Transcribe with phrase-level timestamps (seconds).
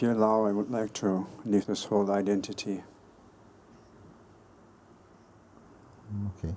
[0.00, 2.82] If you allow, I would like to leave this whole identity.
[6.28, 6.54] Okay.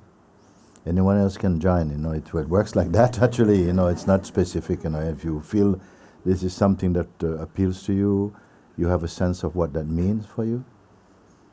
[0.85, 1.89] Anyone else can join.
[1.89, 3.21] You know, it, it works like that.
[3.21, 4.85] Actually, you know, it's not specific.
[4.85, 5.77] You know, if you feel
[6.25, 8.33] this is something that uh, appeals to you,
[8.77, 10.63] you have a sense of what that means for you.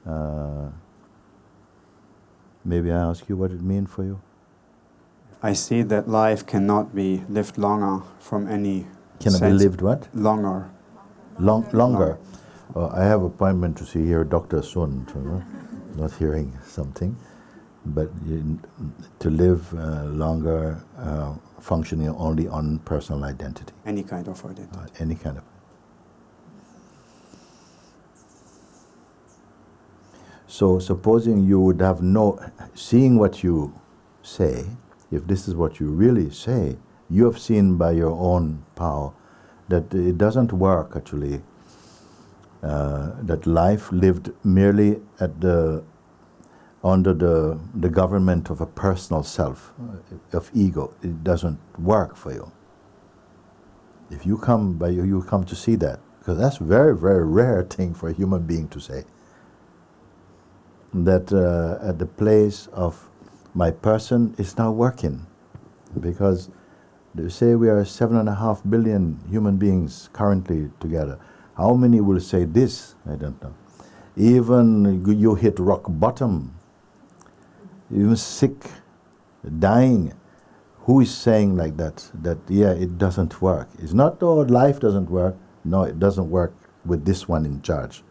[0.06, 0.68] Uh,
[2.64, 4.20] maybe I ask you what it means for you.
[5.42, 8.86] I see that life cannot be lived longer from any.
[9.18, 10.06] Can it be lived what?
[10.14, 10.70] Longer.
[11.40, 12.18] Long, longer.
[12.76, 14.60] Uh, I have appointment to see here Dr.
[14.62, 15.06] Sun,
[15.96, 17.16] not hearing something,
[17.86, 18.60] but you,
[19.20, 23.72] to live uh, longer, uh, functioning only on personal identity.
[23.86, 24.78] Any kind of identity.
[24.78, 25.44] Uh, any kind of.
[30.46, 32.38] So supposing you would have no,
[32.74, 33.72] seeing what you
[34.22, 34.66] say,
[35.10, 36.76] if this is what you really say,
[37.08, 39.14] you have seen by your own power
[39.70, 41.40] that it doesn't work actually.
[42.62, 45.82] Uh, that life lived merely at the
[46.84, 52.32] under the the government of a personal self, uh, of ego, it doesn't work for
[52.32, 52.52] you.
[54.10, 57.62] If you come by you, you come to see that because that's very very rare
[57.62, 59.04] thing for a human being to say.
[60.92, 63.08] That uh, at the place of
[63.54, 65.26] my person is not working
[65.98, 66.50] because
[67.14, 71.18] they say we are seven and a half billion human beings currently together.
[71.56, 72.94] How many will say this?
[73.06, 73.54] I don't know.
[74.16, 76.54] Even you hit rock bottom,
[77.92, 78.70] even sick,
[79.58, 80.12] dying.
[80.84, 82.10] Who is saying like that?
[82.14, 83.68] That, yeah, it doesn't work.
[83.78, 85.36] It's not, oh, life doesn't work.
[85.64, 88.02] No, it doesn't work with this one in charge.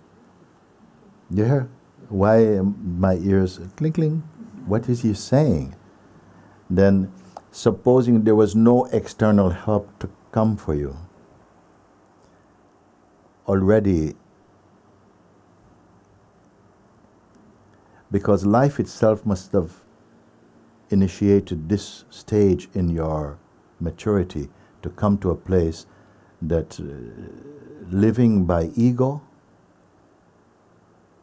[1.31, 1.70] You hear?
[2.09, 4.23] Why my ears clinking?
[4.66, 5.76] What is he saying?
[6.70, 7.11] Then
[7.52, 10.95] supposing there was no external help to come for you,
[13.48, 14.15] already,
[18.11, 19.82] because life itself must have
[20.89, 23.37] initiated this stage in your
[23.80, 24.49] maturity
[24.81, 25.86] to come to a place
[26.42, 26.86] that uh,
[27.89, 29.21] living by ego,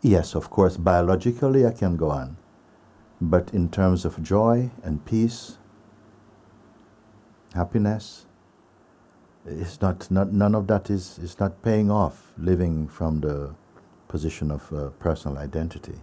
[0.03, 2.37] yes, of course, biologically I can go on,
[3.20, 5.58] but in terms of joy and peace,
[7.56, 8.27] happiness.
[9.44, 13.55] It's not, not none of that is, is not paying off living from the
[14.09, 15.94] position of uh, personal identity.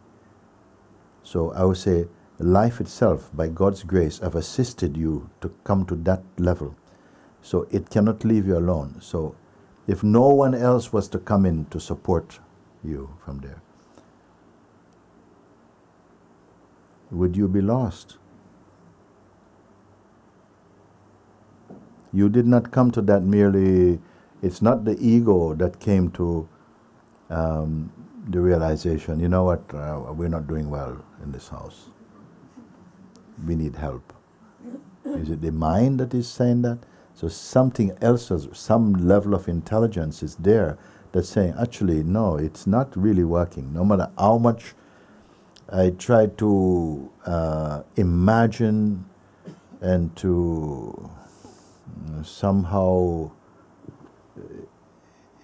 [1.24, 2.08] So I would say
[2.40, 6.76] life itself, by God's grace, have assisted you to come to that level.
[7.42, 8.98] So it cannot leave you alone.
[9.02, 9.36] So
[9.88, 12.40] if no one else was to come in to support
[12.84, 13.62] you from there,
[17.12, 18.18] would you be lost?
[22.14, 24.00] You did not come to that merely,
[24.42, 26.48] it's not the ego that came to
[27.30, 27.92] um,
[28.30, 31.90] the realization, you know what, uh, we're not doing well in this house.
[33.46, 34.14] We need help.
[35.06, 36.80] Is it the mind that is saying that?
[37.14, 40.78] So something else, some level of intelligence is there
[41.12, 43.74] that's saying, actually, no, it's not really working.
[43.74, 44.74] No matter how much
[45.70, 49.06] I try to uh, imagine
[49.82, 51.10] and to
[52.24, 53.32] somehow
[54.38, 54.44] uh,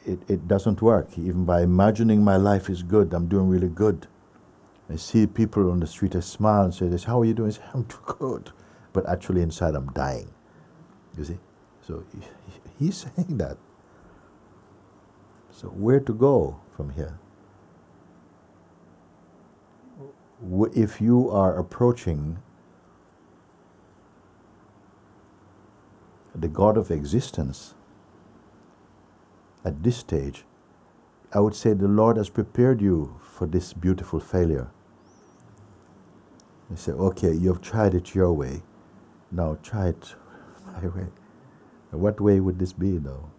[0.06, 1.18] it, it doesn't work.
[1.18, 4.08] Even by imagining my life is good, I'm doing really good.
[4.90, 7.52] I see people on the street, I smile and say this, how are you doing?
[7.52, 8.52] I say, I'm too good.
[8.94, 10.30] But actually inside I'm dying.
[11.18, 11.38] You see?
[11.82, 12.04] So
[12.80, 13.58] he's saying that.
[15.52, 17.20] So where to go from here?
[20.74, 22.40] If you are approaching
[26.42, 27.74] the God of existence,
[29.66, 30.46] at this stage,
[31.34, 34.72] I would say the Lord has prepared you for this beautiful failure.
[36.70, 38.64] They say, okay, you have tried it your way.
[39.32, 40.16] Now try it
[40.66, 41.08] my way.
[41.92, 43.30] What way would this be, though?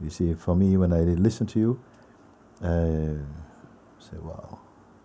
[0.00, 1.80] You see, for me, when I listen to you,
[2.62, 3.18] I
[3.98, 4.60] say, wow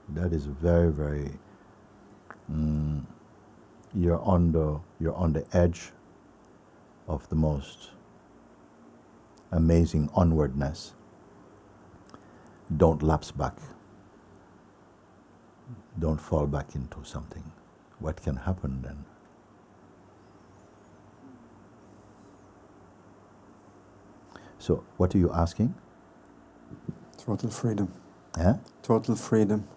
[0.10, 1.32] that is very very
[2.52, 3.04] mm,
[3.94, 5.92] you're on the you're on the edge
[7.08, 7.92] of the most
[9.52, 10.94] amazing onwardness.
[12.76, 13.58] Don't lapse back.
[16.00, 17.52] Don't fall back into something.
[18.00, 19.06] What can happen then?
[24.58, 25.76] So what are you asking?
[27.18, 27.92] Total freedom.
[28.38, 29.68] Yeah total freedom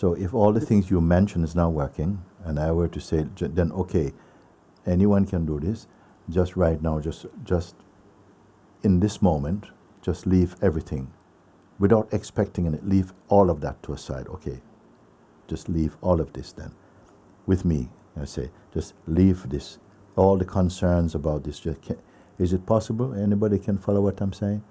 [0.00, 3.26] So if all the things you mentioned is not working, and I were to say,
[3.38, 4.14] then okay,
[4.86, 5.88] anyone can do this.
[6.30, 7.74] Just right now, just just
[8.82, 9.66] in this moment,
[10.00, 11.12] just leave everything,
[11.78, 12.88] without expecting it.
[12.88, 14.26] Leave all of that to a side.
[14.28, 14.62] Okay,
[15.48, 16.72] just leave all of this then,
[17.44, 17.90] with me.
[18.18, 19.78] I say, just leave this,
[20.16, 21.60] all the concerns about this.
[21.60, 22.02] Just ca-
[22.38, 23.12] is it possible?
[23.12, 24.62] Anybody can follow what I'm saying?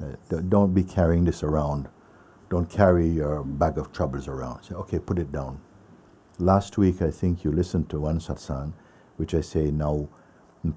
[0.00, 1.88] Uh, don't be carrying this around.
[2.50, 4.62] Don't carry your bag of troubles around.
[4.64, 5.60] Say, okay, put it down.
[6.38, 8.72] Last week, I think you listened to one satsang,
[9.16, 10.08] which I say now,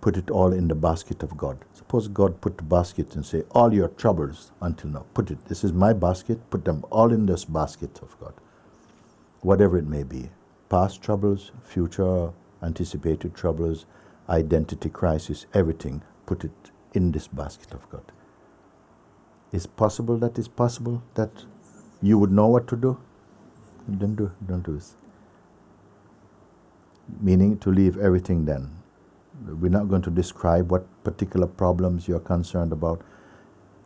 [0.02, 1.64] put it all in the basket of God.
[1.74, 5.46] Suppose God put the basket and say, all your troubles until now, put it.
[5.46, 6.50] This is my basket.
[6.50, 8.34] Put them all in this basket of God,
[9.42, 10.30] whatever it may be,
[10.70, 12.32] past troubles, future
[12.62, 13.86] anticipated troubles,
[14.30, 16.04] identity crisis, everything.
[16.26, 18.12] Put it in this basket of God.
[19.52, 21.46] Is possible that is possible that
[22.02, 22.98] you would know what to do?
[24.00, 24.96] Don't do don't do this.
[27.22, 28.72] Meaning to leave everything then.
[29.46, 33.02] We're not going to describe what particular problems you're concerned about.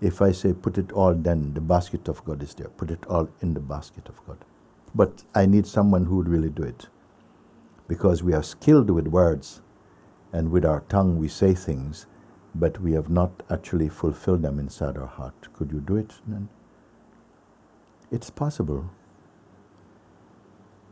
[0.02, 2.70] If I say put it all then the basket of God is there.
[2.70, 4.38] Put it all in the basket of God.
[4.94, 6.88] But I need someone who would really do it.
[7.88, 9.62] Because we are skilled with words
[10.34, 12.08] and with our tongue we say things
[12.56, 15.54] but we have not actually fulfilled them inside our heart.
[15.54, 16.48] Could you do it then?
[18.16, 18.90] It's possible.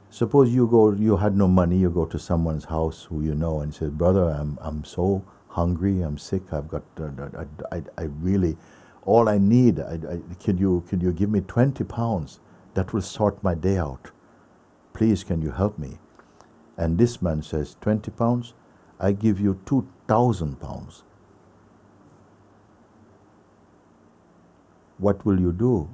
[0.09, 3.61] Suppose you go, you had no money, you go to someone's house who you know
[3.61, 5.23] and say, "Brother, I'm I'm so
[5.59, 7.09] hungry, I'm sick, I've got, uh,
[7.43, 8.57] I, I, I really,
[9.03, 12.39] all I need, I, I, could you could you give me twenty pounds?
[12.75, 14.11] That will sort my day out.
[14.93, 15.99] Please, can you help me?"
[16.77, 18.53] And this man says, 20 pounds,
[18.99, 21.03] I give you 2,000 pounds.
[24.97, 25.89] what will you do?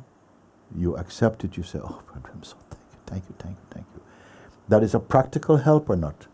[0.76, 3.86] You accept it, you say, Oh, I'm so thank you, thank you, thank you, thank
[3.96, 4.02] you.
[4.68, 6.28] That is a practical help or not?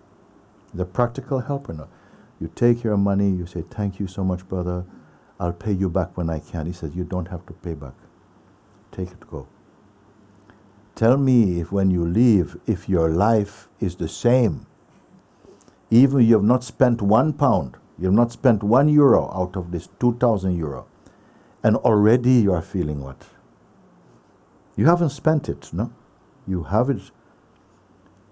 [0.73, 1.89] The practical help or not?
[2.39, 4.85] You take your money, you say, Thank you so much, brother.
[5.39, 6.65] I'll pay you back when I can.
[6.65, 7.93] He says, You don't have to pay back.
[8.91, 9.47] Take it, go.
[10.95, 14.65] Tell me if when you leave, if your life is the same.
[15.91, 19.71] Even you have not spent one pound, you have not spent one euro out of
[19.71, 20.87] this 2,000 euro
[21.63, 23.25] and already you are feeling what?
[24.75, 25.91] You haven't spent it, no?
[26.47, 27.11] You have it.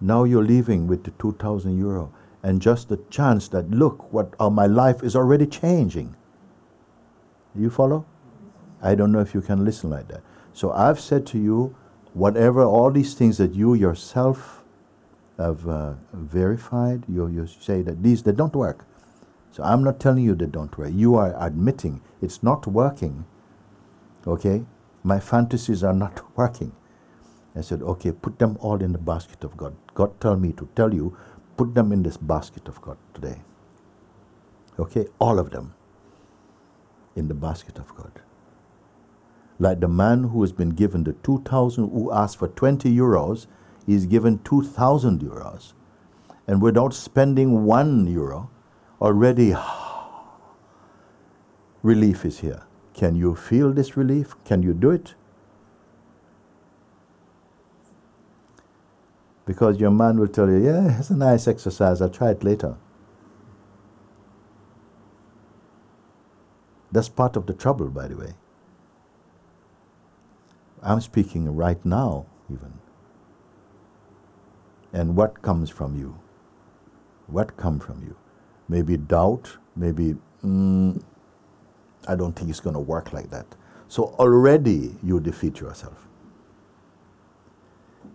[0.02, 2.14] Now you're leaving with the 2,000 euro
[2.44, 6.16] and just the chance that, look, what uh, my life is already changing.
[7.56, 8.06] Do you follow?
[8.82, 10.22] I don't know if you can listen like that.
[10.52, 11.76] So I've said to you,
[12.14, 14.62] whatever, all these things that you yourself
[15.38, 18.86] have uh, verified, you, you say that these, they don't work.
[19.52, 20.92] So I'm not telling you they don't work.
[20.94, 23.26] You are admitting it's not working.
[24.28, 24.66] Okay?
[25.04, 26.72] My fantasies are not working.
[27.56, 29.76] I said, okay, put them all in the basket of God.
[29.94, 31.16] God tell me to tell you,
[31.58, 33.42] put them in this basket of God today.
[34.80, 35.06] Okay?
[35.20, 35.74] All of them
[37.16, 38.22] in the basket of God.
[39.60, 43.46] Like the man who has been given the 2,000, who asked for 20 euros,
[43.86, 45.74] is given 2,000 euros.
[46.48, 48.50] And without spending one euro,
[49.00, 49.54] already
[51.84, 52.64] relief is here.
[52.94, 54.36] Can you feel this relief?
[54.46, 55.16] Can you do it?
[59.46, 62.78] Because your man will tell you, yeah, it's a nice exercise, I'll try it later.
[66.92, 68.34] That's part of the trouble, by the way.
[70.82, 72.74] I'm speaking right now, even.
[74.94, 76.20] And what comes from you?
[77.28, 78.16] What comes from you?
[78.70, 81.02] Maybe doubt, maybe, mm,
[82.08, 83.46] I don't think it's going to work like that.
[83.88, 86.08] So already you defeat yourself.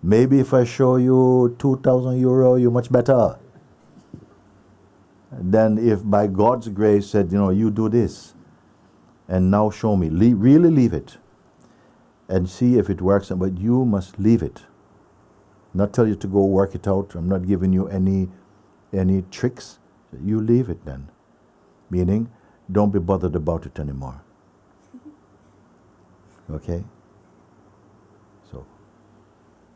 [0.03, 3.39] Maybe if I show you 2,000 euro, you're much better
[5.33, 8.35] than if by God's grace said, you know, you do this
[9.27, 10.09] and now show me.
[10.11, 11.19] Le- really leave it
[12.29, 13.31] and see if it works.
[13.31, 14.63] But you must leave it.
[15.75, 17.15] Not tell you to go work it out.
[17.15, 18.29] I'm not giving you any
[18.93, 19.79] any tricks.
[20.25, 21.11] You leave it then.
[21.91, 22.31] Meaning,
[22.71, 24.21] don't be bothered about it anymore.
[26.51, 26.83] Okay?
[28.51, 28.65] So,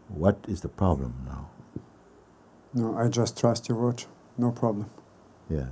[0.09, 1.51] what is the problem now?
[2.73, 4.05] No, I just trust your word.
[4.39, 4.89] No problem.
[5.51, 5.69] Yes.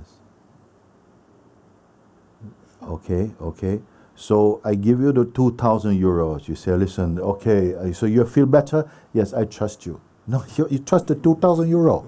[2.83, 3.81] Okay, okay.
[4.15, 6.47] So I give you the 2,000 euros.
[6.47, 8.89] You say, listen, okay, uh, so you feel better?
[9.13, 9.99] Yes, I trust you.
[10.27, 12.05] No, you, you trust the 2,000 euro.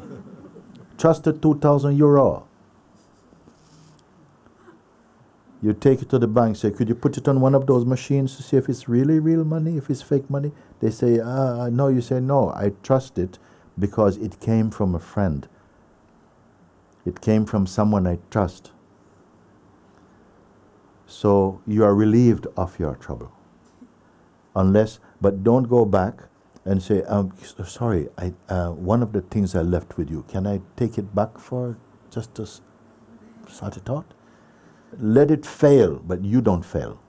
[1.00, 2.48] Trust the 2,000 euro.
[5.64, 7.86] You take it to the bank, say, could you put it on one of those
[7.86, 10.52] machines to see if it's really real money, if it's fake money?
[10.82, 11.88] They say, uh, no.
[11.88, 13.40] You say, no, I trust it
[13.80, 15.48] because it came from a friend.
[17.06, 18.72] It came from someone I trust.
[21.06, 23.32] So you are relieved of your trouble.
[24.58, 26.24] Unless, but don't go back
[26.66, 27.32] and say, um,
[27.66, 31.16] sorry, I, uh, one of the things I left with you, can I take it
[31.16, 31.78] back for
[32.10, 32.46] just to
[33.48, 34.14] sort it out?
[35.00, 37.00] Let it fail, but you don't fail.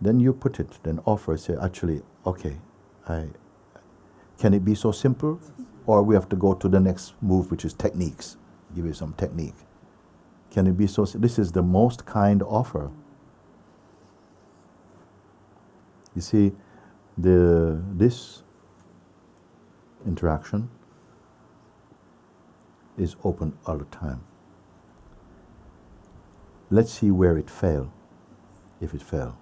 [0.00, 2.58] Then you put it, then offer, say, actually, okay,
[3.08, 3.28] I,
[4.38, 5.40] can it be so simple?
[5.86, 8.36] Or we have to go to the next move, which is techniques.
[8.74, 9.54] Give you some technique.
[10.50, 11.04] Can it be so?
[11.04, 12.90] This is the most kind offer.
[16.14, 16.52] You see,
[17.16, 18.42] the this
[20.06, 20.68] interaction
[22.98, 24.24] is open all the time.
[26.72, 27.90] Let's see where it failed,
[28.80, 29.34] if it failed.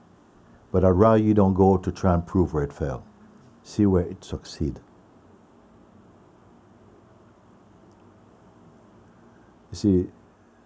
[0.73, 3.05] But I'd rather you don't go to try and prove where it failed.
[3.63, 4.81] See where it succeed.
[9.71, 10.07] You see,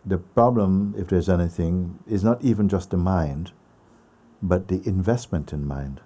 [0.06, 3.52] the problem, if there's anything, is not even just the mind,
[4.40, 6.00] but the investment in mind.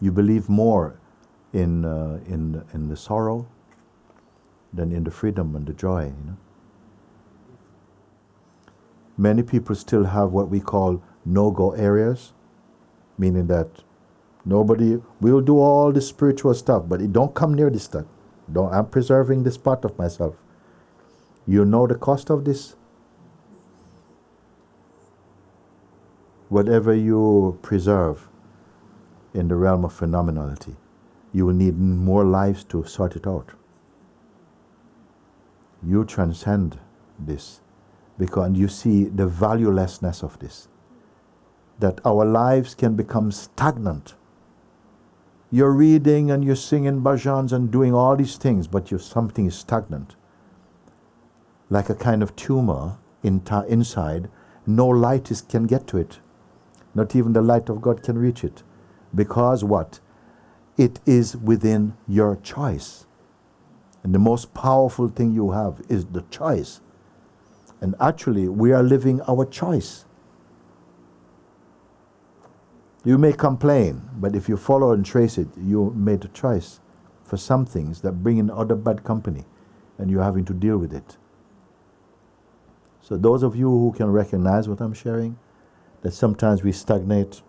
[0.00, 1.00] You believe more
[1.52, 3.48] in, uh, in, in the sorrow
[4.72, 6.04] than in the freedom and the joy.
[6.04, 6.36] You know?
[9.16, 12.32] Many people still have what we call no go areas,
[13.16, 13.82] meaning that
[14.44, 18.04] nobody will do all the spiritual stuff, but it don't come near this stuff.
[18.52, 20.36] Don't, I'm preserving this part of myself.
[21.46, 22.76] You know the cost of this?
[26.48, 28.28] Whatever you preserve
[29.34, 30.76] in the realm of phenomenality,
[31.32, 33.52] you will need more lives to sort it out.
[35.82, 36.78] You transcend
[37.18, 37.60] this
[38.18, 40.68] because you see the valuelessness of this.
[41.78, 44.14] That our lives can become stagnant
[45.50, 49.54] you're reading and you're singing bhajans and doing all these things, but you're, something is
[49.54, 50.16] stagnant.
[51.70, 54.28] Like a kind of tumor in inside,
[54.66, 56.18] no light is, can get to it.
[56.94, 58.64] Not even the light of God can reach it.
[59.14, 60.00] Because what?
[60.76, 63.06] It is within your choice.
[64.02, 66.80] And the most powerful thing you have is the choice.
[67.80, 70.04] And actually, we are living our choice.
[73.04, 76.80] You may complain, but if you follow and trace it, you made a choice
[77.24, 79.44] for some things that bring in other bad company,
[79.98, 81.16] and you're having to deal with it.
[83.00, 85.38] So, those of you who can recognize what I'm sharing,
[86.02, 87.42] that sometimes we stagnate,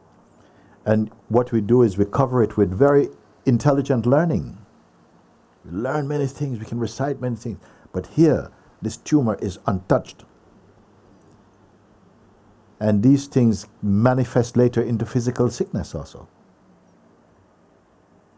[0.85, 3.09] and what we do is we cover it with very
[3.45, 4.57] intelligent learning.
[5.65, 7.59] We learn many things, we can recite many things,
[7.91, 10.23] but here, this tumor is untouched.
[12.79, 16.27] And these things manifest later into physical sickness also.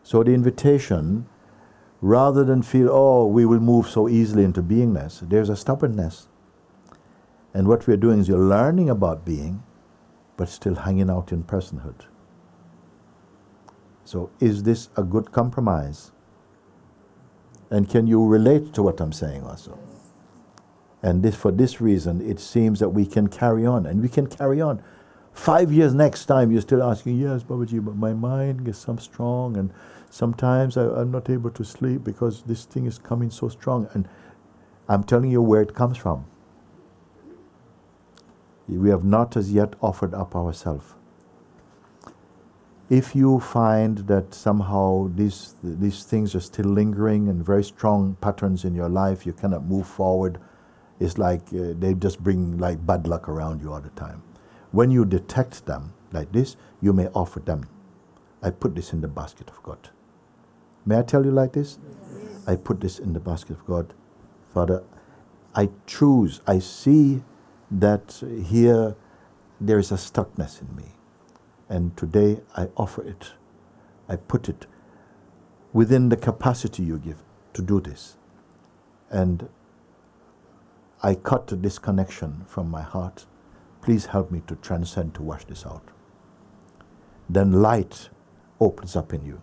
[0.01, 1.27] So the invitation,
[2.01, 6.27] rather than feel, oh, we will move so easily into beingness, there's a stubbornness.
[7.53, 9.63] And what we're doing is you're learning about being,
[10.38, 12.05] but still hanging out in personhood.
[14.05, 16.12] So is this a good compromise?
[17.69, 19.77] And can you relate to what I'm saying also?
[21.01, 24.27] And this, for this reason, it seems that we can carry on, and we can
[24.27, 24.84] carry on.
[25.32, 29.56] Five years next time, you're still asking, yes, Babaji, but my mind gets some strong,
[29.56, 29.72] and
[30.10, 33.88] sometimes I, I'm not able to sleep because this thing is coming so strong.
[33.94, 34.10] And
[34.89, 36.25] I'm telling you where it comes from.
[38.68, 40.94] We have not as yet offered up ourselves.
[42.89, 48.65] If you find that somehow these, these things are still lingering and very strong patterns
[48.65, 50.39] in your life, you cannot move forward,
[51.00, 54.22] it's like uh, they just bring like bad luck around you all the time.
[54.72, 57.68] When you detect them like this, you may offer them.
[58.41, 59.89] I put this in the basket of God.
[60.86, 61.79] May I tell you like this?
[62.13, 62.48] Yes.
[62.48, 63.94] I put this in the basket of God.
[64.53, 64.84] Father,
[65.56, 67.22] I choose, I see
[67.72, 68.96] that here
[69.60, 70.86] there is a stuckness in me.
[71.68, 73.34] And today I offer it.
[74.08, 74.65] I put it
[75.74, 78.18] within the capacity you give to do this.
[79.10, 79.50] And
[81.01, 83.25] I cut the disconnection from my heart.
[83.82, 85.88] Please help me to transcend to wash this out.
[87.29, 88.10] Then light
[88.60, 89.41] opens up in you,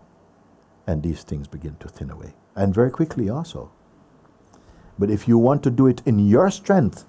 [0.87, 2.35] and these things begin to thin away.
[2.55, 3.71] And very quickly also.
[4.99, 7.07] But if you want to do it in your strength,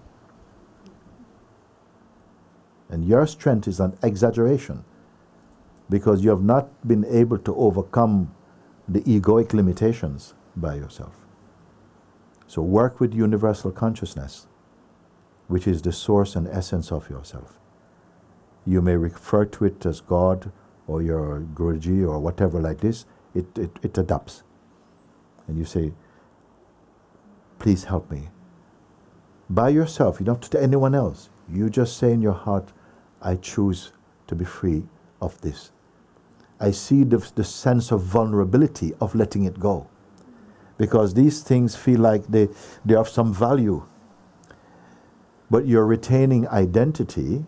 [2.90, 4.86] and your strength is an exaggeration,
[5.90, 8.34] because you have not been able to overcome
[8.88, 11.27] the egoic limitations by yourself.
[12.48, 14.48] So work with universal consciousness,
[15.48, 17.60] which is the source and essence of yourself.
[18.66, 20.52] You may refer to it as God
[20.88, 23.06] or your Guruji or whatever like this.
[23.36, 24.44] It, it, it adapts.
[25.48, 25.94] And you say,
[27.60, 28.30] please help me.
[29.50, 31.30] By yourself, you don't have to anyone else.
[31.50, 32.74] You just say in your heart,
[33.22, 33.92] I choose
[34.28, 34.84] to be free
[35.22, 35.72] of this.
[36.60, 39.88] I see the, the sense of vulnerability of letting it go.
[40.78, 42.50] Because these things feel like they,
[42.86, 43.84] they have some value.
[45.50, 47.46] But you're retaining identity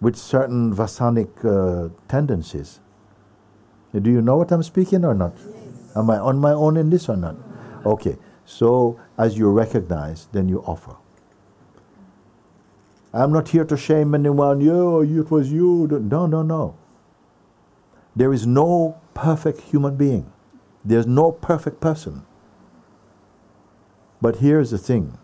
[0.00, 2.80] with certain vasanic uh, tendencies.
[3.92, 5.34] Do you know what I'm speaking or not?
[5.38, 5.92] Yes.
[5.96, 7.36] Am I on my own in this or not?
[7.86, 8.18] Okay.
[8.44, 10.96] So as you recognize, then you offer.
[13.12, 14.60] I'm not here to shame anyone.
[14.60, 15.86] You, it was you.
[15.86, 16.76] No, no, no.
[18.16, 20.30] There is no perfect human being.
[20.84, 22.26] There's no perfect person.
[24.20, 25.18] But here's the thing.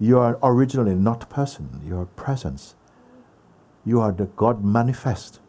[0.00, 1.80] You are originally not person.
[1.84, 2.74] You are presence.
[3.84, 5.40] You are the God manifest.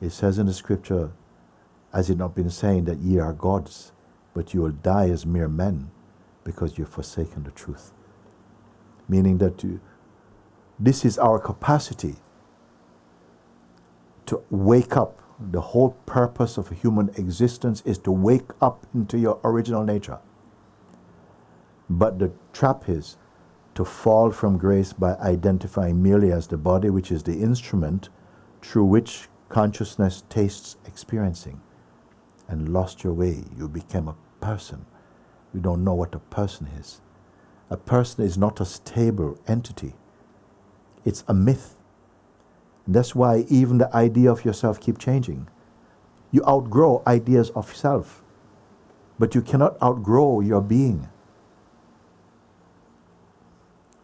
[0.00, 1.12] It says in the scripture,
[1.92, 3.92] has it not been saying that ye are gods,
[4.34, 5.90] but you will die as mere men
[6.44, 7.92] because you've forsaken the truth?
[9.08, 9.80] Meaning that you,
[10.78, 12.16] this is our capacity
[14.26, 15.20] to wake up.
[15.50, 20.18] The whole purpose of human existence is to wake up into your original nature.
[21.90, 23.16] But the trap is
[23.74, 28.08] to fall from grace by identifying merely as the body, which is the instrument
[28.60, 31.60] through which consciousness tastes experiencing,
[32.48, 33.44] and lost your way.
[33.56, 34.86] You became a person.
[35.52, 37.00] We don't know what a person is.
[37.68, 39.94] A person is not a stable entity.
[41.04, 41.76] It's a myth.
[42.86, 45.48] That's why even the idea of yourself keep changing.
[46.30, 48.22] You outgrow ideas of self,
[49.18, 51.08] but you cannot outgrow your being.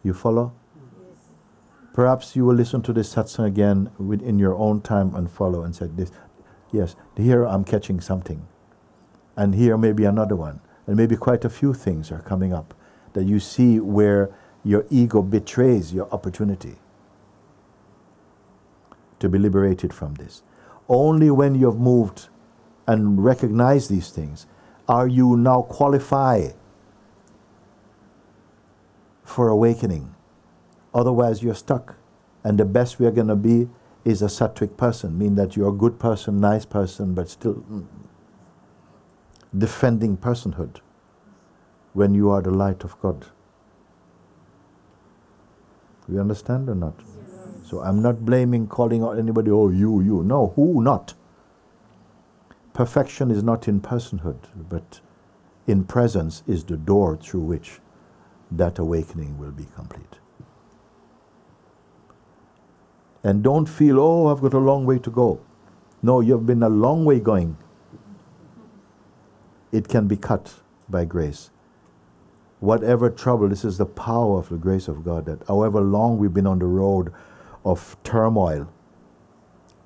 [0.03, 0.53] You follow?
[0.75, 1.19] Yes.
[1.93, 5.75] Perhaps you will listen to this satsang again within your own time and follow and
[5.75, 6.11] say this.
[6.71, 8.47] Yes, here I'm catching something.
[9.35, 10.61] And here maybe another one.
[10.87, 12.73] And maybe quite a few things are coming up
[13.13, 14.29] that you see where
[14.63, 16.77] your ego betrays your opportunity
[19.19, 20.43] to be liberated from this.
[20.87, 22.29] Only when you have moved
[22.87, 24.47] and recognized these things
[24.87, 26.55] are you now qualified
[29.23, 30.15] for awakening.
[30.93, 31.97] Otherwise, you're stuck.
[32.43, 33.69] And the best we're going to be
[34.03, 37.85] is a sattvic person, meaning that you're a good person, nice person, but still mm,
[39.55, 40.77] defending personhood
[41.93, 43.27] when you are the light of God.
[46.07, 46.95] You understand or not?
[47.69, 50.23] So I'm not blaming, calling out anybody, oh, you, you.
[50.23, 51.13] No, who not?
[52.73, 55.01] Perfection is not in personhood, but
[55.67, 57.79] in presence is the door through which
[58.49, 60.17] that awakening will be complete.
[63.23, 65.39] And don't feel, oh, I've got a long way to go.
[66.01, 67.55] No, you've been a long way going.
[69.71, 70.55] It can be cut
[70.89, 71.51] by grace.
[72.61, 76.33] Whatever trouble, this is the power of the grace of God that however long we've
[76.33, 77.13] been on the road
[77.65, 78.71] of turmoil,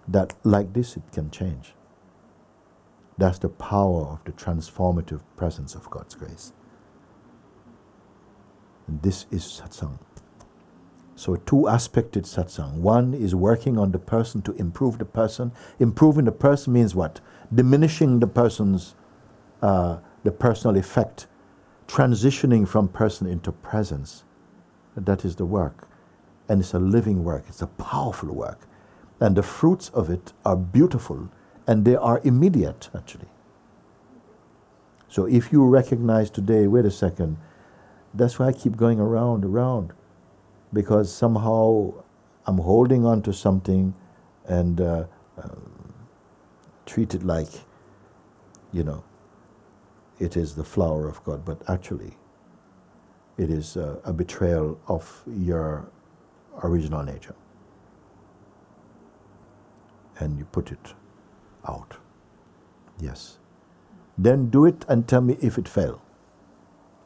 [0.07, 1.73] that like this it can change.
[3.17, 6.53] That's the power of the transformative presence of God's grace.
[8.87, 9.99] And this is satsang.
[11.15, 12.77] So, two aspected satsang.
[12.79, 15.51] One is working on the person to improve the person.
[15.79, 17.21] Improving the person means what?
[17.53, 18.95] Diminishing the person's,
[19.61, 21.27] uh, the personal effect,
[21.87, 24.23] transitioning from person into presence.
[24.97, 25.87] That is the work.
[26.49, 28.67] And it's a living work, it's a powerful work.
[29.19, 31.29] And the fruits of it are beautiful
[31.67, 33.29] and they are immediate, actually.
[35.07, 37.37] So, if you recognize today, wait a second,
[38.13, 39.93] that's why I keep going around, around,
[40.73, 41.93] because somehow
[42.45, 43.93] I'm holding on to something
[44.45, 45.05] and uh,
[45.41, 45.49] uh,
[46.85, 47.49] treat it like,
[48.71, 49.03] you know,
[50.19, 52.17] it is the flower of God, but actually,
[53.37, 55.87] it is uh, a betrayal of your
[56.61, 57.35] original nature.
[60.19, 60.93] And you put it
[61.67, 61.97] out.
[62.99, 63.39] Yes.
[64.17, 65.99] Then do it and tell me if it failed.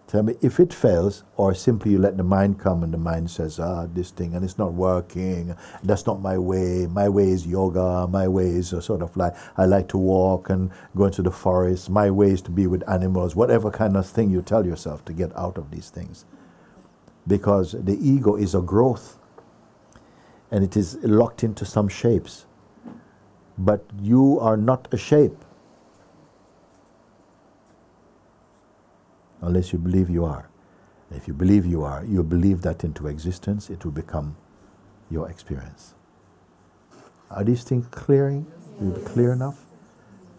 [0.08, 3.30] Tell me if it fails, or simply you let the mind come and the mind
[3.30, 5.54] says, ah, this thing, and it's not working.
[5.84, 6.88] That's not my way.
[6.88, 8.08] My way is yoga.
[8.08, 11.90] My way is sort of like I like to walk and go into the forest.
[11.90, 13.36] My way is to be with animals.
[13.36, 16.24] Whatever kind of thing you tell yourself to get out of these things.
[17.28, 19.20] Because the ego is a growth
[20.52, 22.46] and it is locked into some shapes.
[23.58, 25.44] But you are not a shape.
[29.42, 30.50] unless you believe you are.
[31.12, 34.36] If you believe you are, you believe that into existence, it will become
[35.10, 35.94] your experience.
[37.32, 38.46] Are these things clearing?
[39.06, 39.66] Clear enough?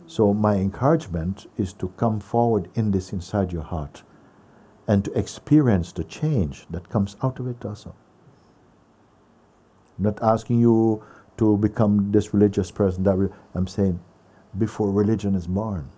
[0.07, 4.03] So, my encouragement is to come forward in this inside your heart
[4.87, 7.95] and to experience the change that comes out of it also.
[9.99, 11.05] Not asking you
[11.39, 13.05] to become this religious person.
[13.05, 14.01] That re- I'm saying,
[14.57, 15.91] before religion is born,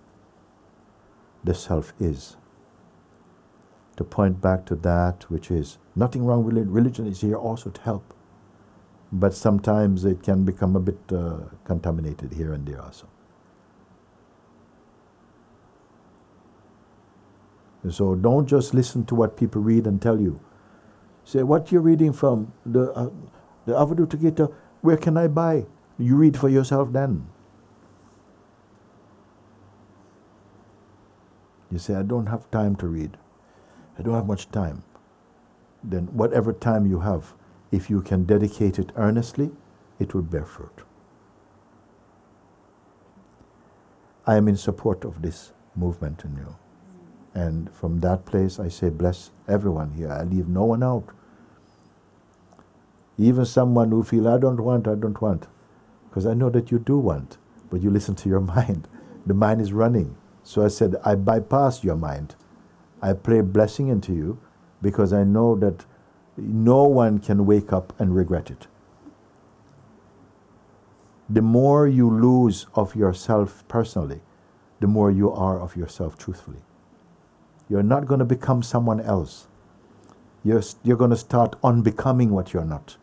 [1.43, 2.37] the self is.
[3.97, 7.69] To point back to that, which is nothing wrong with religion, Religion is here also
[7.69, 8.13] to help.
[9.11, 13.07] But sometimes it can become a bit uh, contaminated here and there also.
[17.89, 20.39] So don't just listen to what people read and tell you.
[21.25, 23.09] Say, what you're reading from the, uh,
[23.65, 25.65] the Avadhuta Gita, where can I buy?
[25.97, 27.27] You read for yourself then.
[31.71, 33.17] You say, I don't have time to read.
[33.97, 34.83] I don't have much time.
[35.83, 37.33] Then, whatever time you have,
[37.71, 39.51] if you can dedicate it earnestly,
[39.99, 40.83] it will bear fruit.
[44.27, 46.55] I am in support of this movement in you.
[47.33, 50.11] And from that place, I say, bless everyone here.
[50.11, 51.05] I leave no one out.
[53.21, 55.47] Even someone who feel, I don't want, I don't want.
[56.09, 57.37] Because I know that you do want,
[57.69, 58.87] but you listen to your mind.
[59.27, 60.17] The mind is running.
[60.43, 62.35] So I said, I bypass your mind.
[63.01, 64.39] I pray blessing into you
[64.81, 65.85] because I know that
[66.35, 68.65] no one can wake up and regret it.
[71.29, 74.21] The more you lose of yourself personally,
[74.79, 76.61] the more you are of yourself truthfully.
[77.69, 79.47] You're not going to become someone else.
[80.43, 82.97] You're, you're going to start unbecoming what you're not.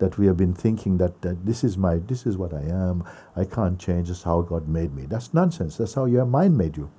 [0.00, 3.04] That we have been thinking that, that this is my this is what I am.
[3.36, 4.08] I can't change.
[4.08, 5.06] This is how God made me.
[5.06, 5.78] That's nonsense.
[5.78, 6.90] That's how your mind made you.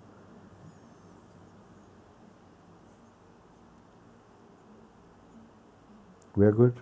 [6.36, 6.80] We're good.